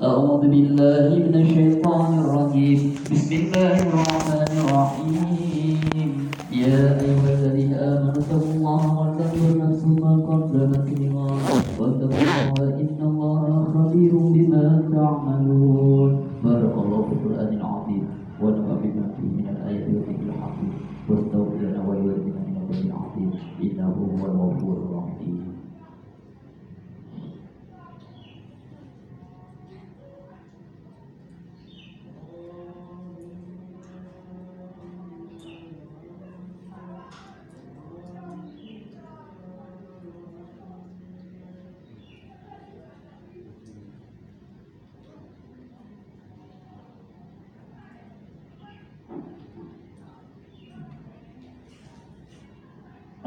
[0.00, 2.80] أعوذ بالله من الشيطان الرجيم.
[3.12, 6.08] بسم الله الرحمن الرحيم.
[6.48, 10.79] يا أيها الذين آمنوا اتقوا الله ولتنظر نفس ما قدمت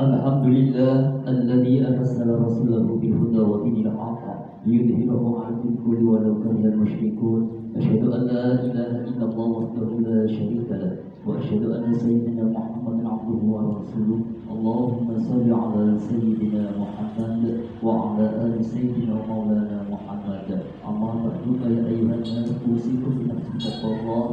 [0.03, 0.95] الحمد لله
[1.27, 4.23] الذي أرسل رسوله بالهدى ودين الحق
[4.67, 7.41] ليظهره على الدين كله ولو كره المشركون.
[7.79, 10.93] أشهد أن لا إله إلا الله وحده لا شريك له
[11.27, 14.19] وأشهد أن سيدنا محمدا عبده ورسوله.
[14.53, 17.43] اللهم صل على سيدنا محمد
[17.83, 20.49] وعلى آل سيدنا ومولانا محمد.
[20.89, 24.25] أما بعد فيا أيها الناس أوصيكم بنفسي تقوى الله.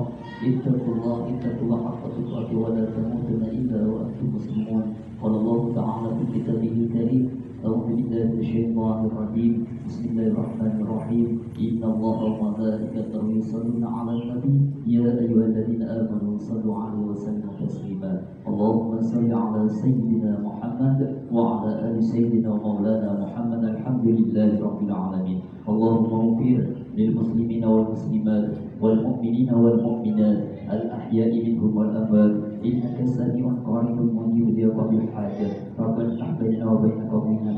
[0.49, 4.85] اتقوا الله اتقوا الله حق تقاته ولا تموتن إلا وأنتم مسلمون.
[5.23, 7.23] قال الله تعالى في كتابه الكريم
[7.65, 9.53] أعوذ بالله من الشيطان الرجيم.
[9.85, 11.29] بسم الله الرحمن الرحيم.
[11.61, 14.57] إن الله وملائكته يصلون على النبي.
[14.89, 18.13] يا أيها الذين آمنوا صلوا عليه وسلموا تسليما.
[18.49, 20.99] اللهم صل على سيدنا محمد
[21.29, 23.63] وعلى آل سيدنا ومولانا محمد.
[23.77, 25.39] الحمد لله رب العالمين.
[25.69, 26.59] اللهم اغفر
[26.97, 27.60] للمسلمين
[27.91, 30.39] والمسلمات والمؤمنين والمؤمنات
[30.71, 32.35] الأحياء منهم والأموات.
[32.65, 35.51] إنك سميع قريب مجيب لقوم الحاجة.
[35.79, 37.51] ربنا افتح بيننا وبين قومنا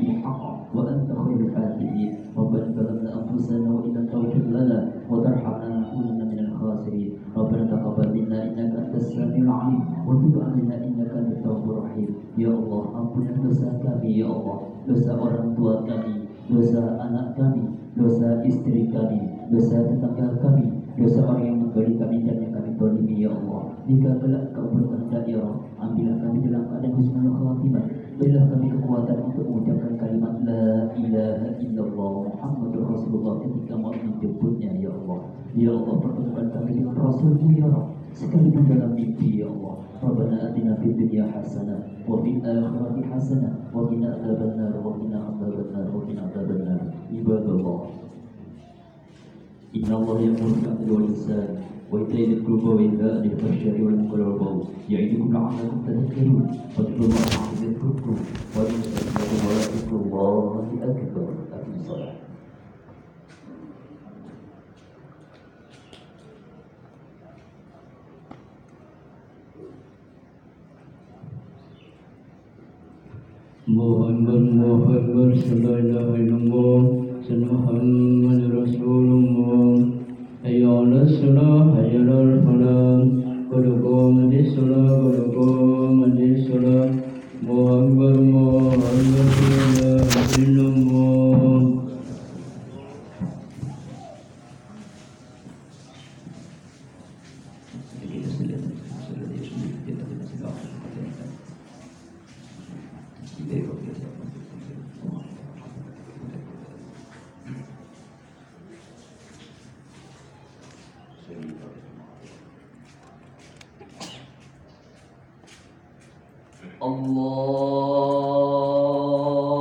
[23.92, 27.84] Jika kelak kau berkehendak ya Allah, ambillah kami dalam keadaan husnul khatimah.
[28.16, 34.96] Berilah kami kekuatan untuk mengucapkan kalimat La ilaha illallah Muhammadur Rasulullah ketika mau menjemputnya ya
[34.96, 35.20] Allah.
[35.52, 37.84] Ya Allah pertemukan kami dengan Rasulmu ya Allah.
[38.16, 39.84] Sekalipun dalam mimpi ya Allah.
[40.00, 45.86] Rabbana atina fid dunya hasanah wa fil akhirati hasanah wa qina adzabannar wa qina adzabannar
[45.92, 46.80] wa qina adzabannar.
[47.12, 47.80] Ibadallah.
[49.76, 51.60] Inna Allah ya'muru bil 'adli wal ihsan
[51.92, 56.44] وينهى عن الفحشاء والمنكر والبغي يعظكم لعلكم تذكرون.
[56.74, 58.14] فاذكروا الله يذكركم
[58.56, 58.76] وإن
[59.74, 60.38] ذكر الله
[60.88, 62.12] أكبر أقم الصلاة
[75.64, 76.80] لا إله إلا الله
[77.26, 79.61] سيدنا محمد رسول الله.
[81.01, 83.07] الصلاة حي على الفلاح
[83.51, 85.70] قد قامت الصلاة قد قامت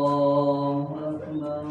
[0.01, 1.65] الله أكبر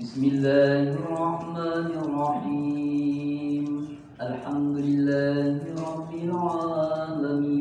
[0.00, 3.66] بسم الله الرحمن الرحيم
[4.20, 7.59] الحمد لله رب العالمين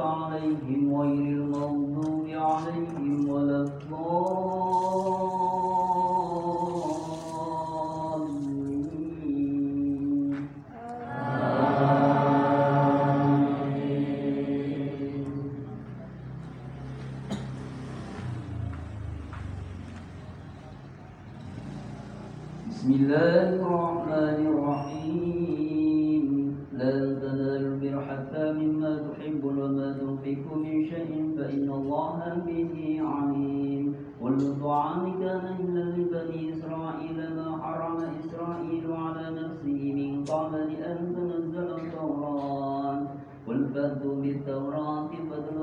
[0.00, 3.64] عليهم غير المغضوب عليهم ولا
[22.84, 25.83] بسم الله الرحمن الرحيم.
[26.78, 33.94] لا تنالوا البر حتى مما تحب وما تنفق من شيء فإن الله به عليم.
[34.22, 41.68] كل طعام كان إلا لبني إسرائيل ما حرم إسرائيل على نفسه من قبل أن تنزل
[41.78, 43.00] التوراة.
[43.46, 45.53] قل فأتوا بالتوراة فاتلوا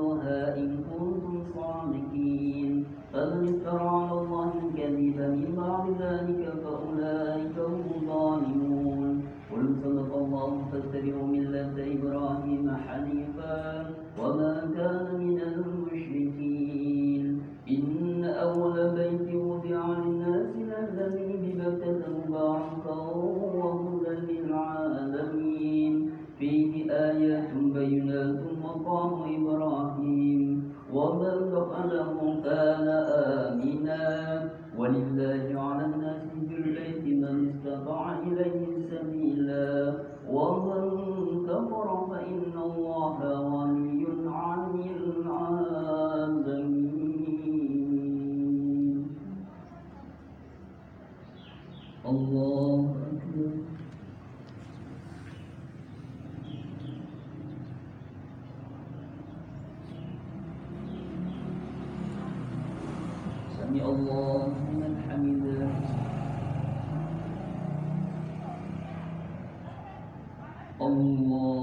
[70.86, 71.61] الله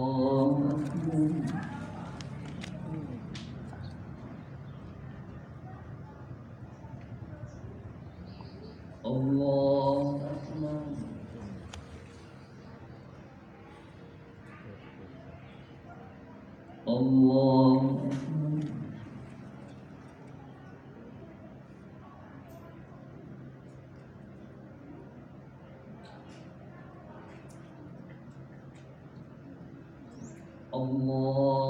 [30.80, 31.69] 同我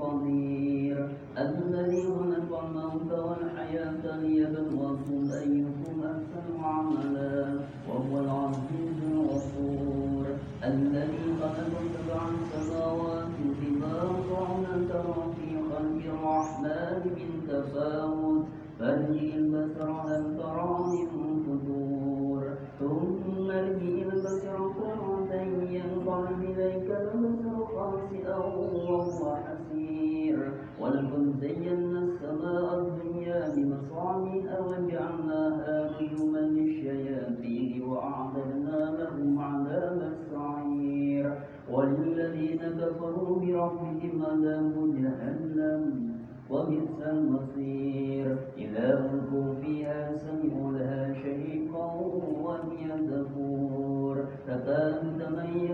[0.00, 1.08] الضمير.
[1.38, 2.29] الذي هو
[31.40, 41.24] زينا السماء الدنيا بمصامع وجعلناها نجوما للشياطين وأعتدنا لهم عذاب السعير.
[41.72, 45.82] وللذين كفروا بربهم عذاب جهنم
[46.50, 48.36] وبئس المصير.
[48.58, 51.86] إذا ألقوا فيها سمعوا لها شهيقا
[52.44, 54.16] وهي تفور.
[54.46, 55.69] تكاد تميز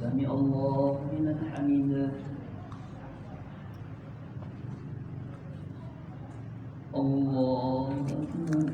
[0.00, 2.10] سمع الله لمن حمده.
[6.94, 8.72] الله أكبر.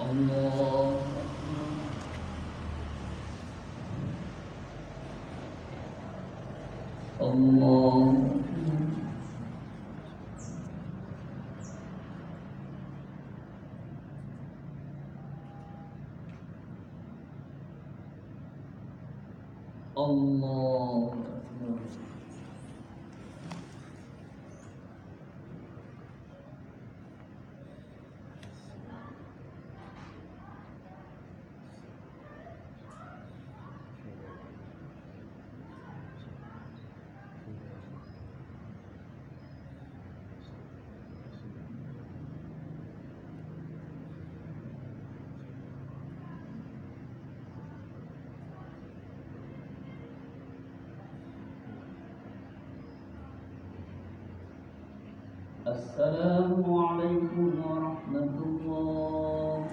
[0.00, 0.56] الله
[7.20, 8.94] أكبر الله أكبر
[19.98, 21.78] الله أكبر
[55.64, 59.64] السلام عليكم ورحمة الله.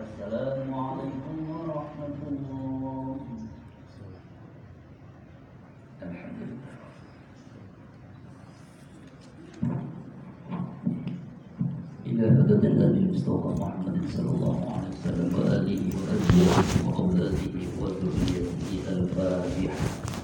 [0.00, 3.16] السلام عليكم ورحمة الله.
[6.08, 6.74] الحمد لله.
[12.06, 20.16] إلى مدد النبي المصطفى محمد صلى الله عليه وسلم وآله وأزواجه وأولاده وذريته الفاتحة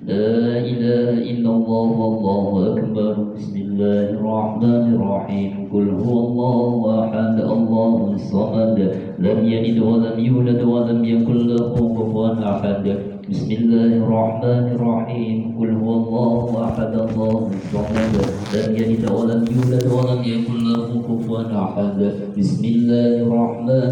[0.00, 3.14] لا إله إلا الله والله أكبر.
[3.36, 5.50] بسم الله الرحمن الرحيم.
[5.72, 7.36] قل هو الله أحد.
[7.40, 8.78] الله الصمد.
[9.18, 12.84] لم يلد ولم يولد ولم يكن له كفوا أحد.
[13.30, 15.36] بسم الله الرحمن الرحيم.
[15.60, 16.92] قل هو الله أحد.
[17.08, 18.14] الله الصمد.
[18.54, 21.98] لم يلد ولم يولد ولم يكن له كفوا أحد.
[22.38, 23.88] بسم الله الرحمن